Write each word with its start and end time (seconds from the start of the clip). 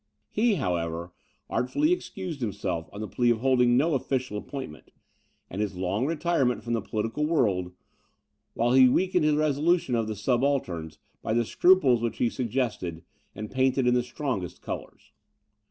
He, 0.31 0.55
however, 0.55 1.13
artfully 1.47 1.93
excused 1.93 2.41
himself, 2.41 2.89
on 2.91 3.01
the 3.01 3.07
plea 3.07 3.29
of 3.29 3.41
holding 3.41 3.77
no 3.77 3.93
official 3.93 4.35
appointment, 4.35 4.89
and 5.47 5.61
his 5.61 5.75
long 5.75 6.07
retirement 6.07 6.63
from 6.63 6.73
the 6.73 6.81
political 6.81 7.23
world; 7.23 7.71
while 8.55 8.73
he 8.73 8.89
weakened 8.89 9.25
the 9.29 9.37
resolution 9.37 9.93
of 9.93 10.07
the 10.07 10.15
subalterns 10.15 10.97
by 11.21 11.33
the 11.33 11.45
scruples 11.45 12.01
which 12.01 12.17
he 12.17 12.31
suggested, 12.31 13.03
and 13.35 13.51
painted 13.51 13.85
in 13.85 13.93
the 13.93 14.01
strongest 14.01 14.63
colours. 14.63 15.11